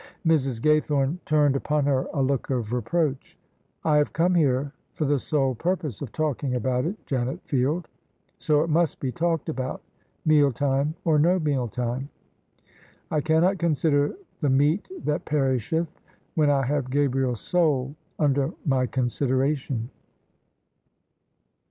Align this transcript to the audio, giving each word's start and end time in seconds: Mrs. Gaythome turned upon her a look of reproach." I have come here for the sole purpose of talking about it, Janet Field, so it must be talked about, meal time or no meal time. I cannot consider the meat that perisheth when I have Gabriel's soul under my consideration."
Mrs. 0.25 0.59
Gaythome 0.59 1.19
turned 1.25 1.55
upon 1.55 1.85
her 1.85 2.07
a 2.11 2.23
look 2.23 2.49
of 2.49 2.73
reproach." 2.73 3.37
I 3.85 3.97
have 3.97 4.13
come 4.13 4.33
here 4.33 4.73
for 4.93 5.05
the 5.05 5.19
sole 5.19 5.53
purpose 5.53 6.01
of 6.01 6.11
talking 6.11 6.55
about 6.55 6.85
it, 6.85 7.05
Janet 7.05 7.39
Field, 7.45 7.87
so 8.39 8.63
it 8.63 8.69
must 8.71 8.99
be 8.99 9.11
talked 9.11 9.47
about, 9.47 9.83
meal 10.25 10.51
time 10.51 10.95
or 11.05 11.19
no 11.19 11.37
meal 11.37 11.67
time. 11.67 12.09
I 13.11 13.21
cannot 13.21 13.59
consider 13.59 14.15
the 14.39 14.49
meat 14.49 14.87
that 15.05 15.23
perisheth 15.23 16.01
when 16.33 16.49
I 16.49 16.63
have 16.65 16.89
Gabriel's 16.89 17.41
soul 17.41 17.93
under 18.17 18.51
my 18.65 18.87
consideration." 18.87 19.91